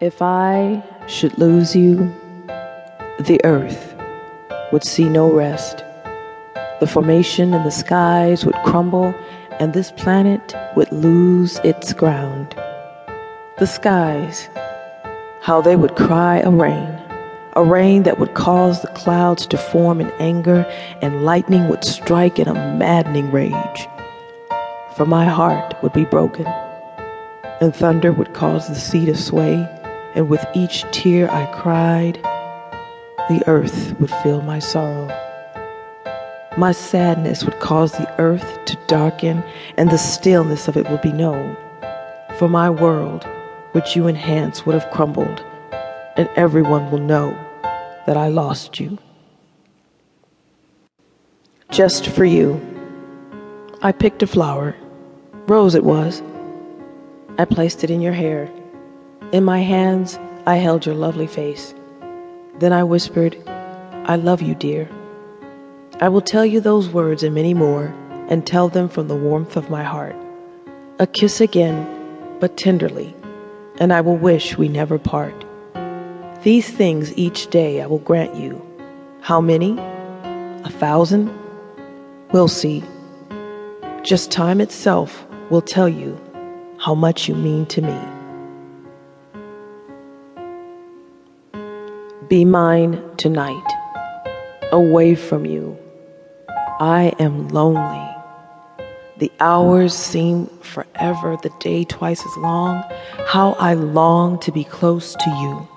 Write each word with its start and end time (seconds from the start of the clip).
If 0.00 0.22
I 0.22 0.82
should 1.08 1.36
lose 1.36 1.76
you, 1.76 2.10
the 3.18 3.38
earth 3.44 3.94
would 4.72 4.82
see 4.82 5.06
no 5.06 5.30
rest. 5.30 5.84
The 6.80 6.86
formation 6.86 7.52
in 7.52 7.62
the 7.64 7.70
skies 7.70 8.46
would 8.46 8.54
crumble, 8.64 9.14
and 9.58 9.74
this 9.74 9.92
planet 9.92 10.54
would 10.74 10.90
lose 10.90 11.58
its 11.64 11.92
ground. 11.92 12.54
The 13.58 13.66
skies, 13.66 14.48
how 15.42 15.60
they 15.60 15.76
would 15.76 15.96
cry 15.96 16.38
a 16.38 16.50
rain, 16.50 16.98
a 17.52 17.62
rain 17.62 18.04
that 18.04 18.18
would 18.18 18.32
cause 18.32 18.80
the 18.80 18.88
clouds 18.88 19.46
to 19.48 19.58
form 19.58 20.00
in 20.00 20.10
anger, 20.12 20.64
and 21.02 21.26
lightning 21.26 21.68
would 21.68 21.84
strike 21.84 22.38
in 22.38 22.48
a 22.48 22.54
maddening 22.54 23.30
rage. 23.30 23.86
For 24.96 25.04
my 25.04 25.26
heart 25.26 25.74
would 25.82 25.92
be 25.92 26.06
broken, 26.06 26.46
and 27.60 27.76
thunder 27.76 28.12
would 28.12 28.32
cause 28.32 28.66
the 28.66 28.74
sea 28.74 29.04
to 29.04 29.14
sway 29.14 29.68
and 30.14 30.28
with 30.28 30.44
each 30.54 30.84
tear 30.90 31.30
I 31.30 31.46
cried, 31.46 32.16
the 33.28 33.42
earth 33.46 33.94
would 34.00 34.10
feel 34.10 34.42
my 34.42 34.58
sorrow. 34.58 35.08
My 36.56 36.72
sadness 36.72 37.44
would 37.44 37.60
cause 37.60 37.92
the 37.92 38.12
earth 38.20 38.64
to 38.64 38.76
darken, 38.88 39.44
and 39.76 39.90
the 39.90 39.98
stillness 39.98 40.66
of 40.66 40.76
it 40.76 40.90
would 40.90 41.00
be 41.00 41.12
known. 41.12 41.56
For 42.38 42.48
my 42.48 42.68
world, 42.68 43.24
which 43.72 43.94
you 43.94 44.08
enhance, 44.08 44.66
would 44.66 44.74
have 44.74 44.90
crumbled, 44.90 45.44
and 46.16 46.28
everyone 46.34 46.90
will 46.90 46.98
know 46.98 47.30
that 48.06 48.16
I 48.16 48.28
lost 48.28 48.80
you. 48.80 48.98
Just 51.70 52.08
for 52.08 52.24
you, 52.24 52.60
I 53.80 53.92
picked 53.92 54.24
a 54.24 54.26
flower, 54.26 54.74
rose 55.46 55.76
it 55.76 55.84
was. 55.84 56.20
I 57.38 57.44
placed 57.44 57.84
it 57.84 57.90
in 57.90 58.00
your 58.00 58.12
hair 58.12 58.50
in 59.32 59.44
my 59.44 59.60
hands, 59.60 60.18
I 60.46 60.56
held 60.56 60.86
your 60.86 60.94
lovely 60.94 61.26
face. 61.26 61.74
Then 62.58 62.72
I 62.72 62.82
whispered, 62.82 63.36
I 63.46 64.16
love 64.16 64.42
you, 64.42 64.54
dear. 64.54 64.88
I 66.00 66.08
will 66.08 66.20
tell 66.20 66.44
you 66.44 66.60
those 66.60 66.88
words 66.88 67.22
and 67.22 67.34
many 67.34 67.54
more, 67.54 67.94
and 68.28 68.46
tell 68.46 68.68
them 68.68 68.88
from 68.88 69.08
the 69.08 69.16
warmth 69.16 69.56
of 69.56 69.70
my 69.70 69.82
heart. 69.82 70.16
A 70.98 71.06
kiss 71.06 71.40
again, 71.40 71.86
but 72.40 72.56
tenderly, 72.56 73.14
and 73.78 73.92
I 73.92 74.00
will 74.00 74.16
wish 74.16 74.56
we 74.56 74.68
never 74.68 74.98
part. 74.98 75.44
These 76.42 76.70
things 76.70 77.16
each 77.16 77.48
day 77.48 77.82
I 77.82 77.86
will 77.86 77.98
grant 77.98 78.34
you. 78.34 78.60
How 79.20 79.40
many? 79.40 79.78
A 79.78 80.70
thousand? 80.70 81.30
We'll 82.32 82.48
see. 82.48 82.82
Just 84.02 84.30
time 84.30 84.60
itself 84.60 85.26
will 85.50 85.60
tell 85.60 85.88
you 85.88 86.18
how 86.78 86.94
much 86.94 87.28
you 87.28 87.34
mean 87.34 87.66
to 87.66 87.82
me. 87.82 88.19
Be 92.30 92.44
mine 92.44 93.02
tonight, 93.16 93.66
away 94.70 95.16
from 95.16 95.44
you. 95.44 95.76
I 96.78 97.12
am 97.18 97.48
lonely. 97.48 98.08
The 99.18 99.32
hours 99.40 99.92
seem 99.92 100.46
forever, 100.62 101.36
the 101.42 101.50
day 101.58 101.82
twice 101.82 102.24
as 102.24 102.36
long. 102.36 102.84
How 103.26 103.54
I 103.54 103.74
long 103.74 104.38
to 104.42 104.52
be 104.52 104.62
close 104.62 105.16
to 105.16 105.28
you. 105.28 105.68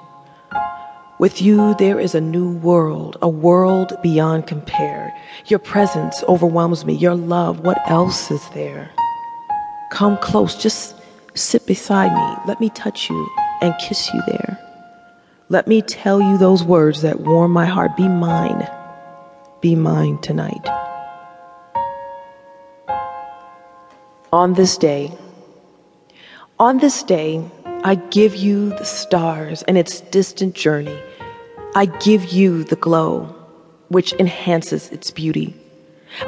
With 1.18 1.42
you, 1.42 1.74
there 1.80 2.00
is 2.00 2.14
a 2.14 2.22
new 2.22 2.52
world, 2.58 3.18
a 3.24 3.30
world 3.30 3.94
beyond 4.04 4.46
compare. 4.46 5.12
Your 5.48 5.58
presence 5.58 6.24
overwhelms 6.28 6.86
me. 6.86 6.94
Your 6.94 7.16
love, 7.16 7.62
what 7.62 7.80
else 7.90 8.30
is 8.30 8.48
there? 8.54 8.92
Come 9.92 10.18
close, 10.18 10.56
just 10.56 10.94
sit 11.34 11.66
beside 11.66 12.14
me. 12.14 12.44
Let 12.46 12.62
me 12.62 12.70
touch 12.70 13.10
you 13.10 13.30
and 13.64 13.74
kiss 13.80 14.14
you 14.14 14.22
there. 14.28 14.63
Let 15.50 15.68
me 15.68 15.82
tell 15.82 16.22
you 16.22 16.38
those 16.38 16.64
words 16.64 17.02
that 17.02 17.20
warm 17.20 17.52
my 17.52 17.66
heart. 17.66 17.98
Be 17.98 18.08
mine. 18.08 18.68
Be 19.62 19.76
mine 19.76 20.18
tonight. 20.20 20.66
On 24.32 24.54
this 24.54 24.78
day, 24.78 25.12
on 26.60 26.80
this 26.80 27.04
day, 27.04 27.44
I 27.84 27.96
give 27.96 28.36
you 28.36 28.70
the 28.70 28.86
stars 28.86 29.64
and 29.64 29.78
its 29.78 30.00
distant 30.00 30.56
journey. 30.56 30.98
I 31.76 31.86
give 31.86 32.32
you 32.32 32.64
the 32.64 32.78
glow, 32.78 33.24
which 33.90 34.14
enhances 34.14 34.90
its 34.92 35.12
beauty. 35.12 35.54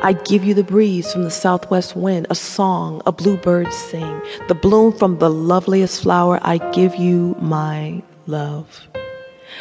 I 0.02 0.14
give 0.14 0.44
you 0.44 0.54
the 0.54 0.64
breeze 0.64 1.12
from 1.14 1.24
the 1.24 1.32
southwest 1.32 1.96
wind, 1.96 2.28
a 2.30 2.36
song 2.36 3.02
a 3.06 3.12
bluebird 3.12 3.72
sing, 3.72 4.22
the 4.50 4.56
bloom 4.56 4.92
from 4.92 5.20
the 5.20 5.30
loveliest 5.30 6.04
flower. 6.04 6.40
I 6.42 6.58
give 6.74 6.96
you 6.96 7.36
my 7.40 8.04
love. 8.28 8.88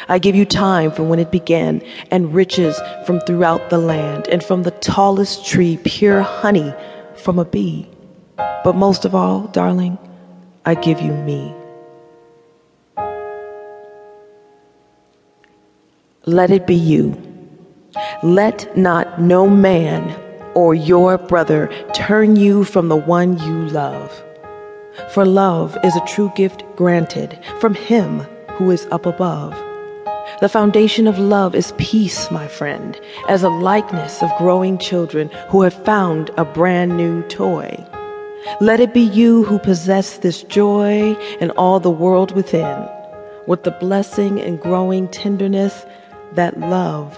I 0.07 0.19
give 0.19 0.35
you 0.35 0.45
time 0.45 0.91
from 0.91 1.09
when 1.09 1.19
it 1.19 1.31
began, 1.31 1.81
and 2.11 2.33
riches 2.33 2.79
from 3.05 3.19
throughout 3.21 3.69
the 3.69 3.77
land, 3.77 4.27
and 4.27 4.43
from 4.43 4.63
the 4.63 4.71
tallest 4.71 5.45
tree, 5.45 5.77
pure 5.83 6.21
honey 6.21 6.73
from 7.15 7.39
a 7.39 7.45
bee. 7.45 7.87
But 8.37 8.75
most 8.75 9.05
of 9.05 9.15
all, 9.15 9.47
darling, 9.47 9.97
I 10.65 10.75
give 10.75 11.01
you 11.01 11.13
me. 11.13 11.53
Let 16.25 16.49
it 16.49 16.65
be 16.65 16.75
you. 16.75 17.15
Let 18.23 18.75
not 18.75 19.21
no 19.21 19.47
man 19.47 20.19
or 20.55 20.73
your 20.73 21.17
brother 21.17 21.67
turn 21.93 22.35
you 22.35 22.63
from 22.63 22.89
the 22.89 22.95
one 22.95 23.37
you 23.39 23.67
love. 23.69 24.23
For 25.09 25.25
love 25.25 25.77
is 25.83 25.95
a 25.95 26.05
true 26.05 26.31
gift 26.35 26.63
granted 26.75 27.37
from 27.59 27.75
him 27.75 28.21
who 28.53 28.71
is 28.71 28.87
up 28.89 29.05
above. 29.05 29.53
The 30.41 30.49
foundation 30.49 31.07
of 31.07 31.17
love 31.17 31.55
is 31.55 31.71
peace, 31.77 32.29
my 32.29 32.45
friend, 32.47 32.99
as 33.29 33.41
a 33.41 33.49
likeness 33.49 34.21
of 34.21 34.29
growing 34.37 34.77
children 34.77 35.29
who 35.47 35.61
have 35.61 35.85
found 35.85 36.29
a 36.35 36.43
brand 36.43 36.97
new 36.97 37.21
toy. 37.29 37.81
Let 38.59 38.81
it 38.81 38.93
be 38.93 38.99
you 38.99 39.45
who 39.45 39.59
possess 39.59 40.17
this 40.17 40.43
joy 40.43 41.13
and 41.39 41.51
all 41.51 41.79
the 41.79 41.89
world 41.89 42.33
within, 42.35 42.85
with 43.47 43.63
the 43.63 43.71
blessing 43.71 44.41
and 44.41 44.59
growing 44.59 45.07
tenderness 45.07 45.85
that 46.33 46.59
love 46.59 47.17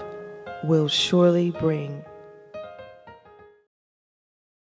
will 0.62 0.86
surely 0.86 1.50
bring. 1.50 2.04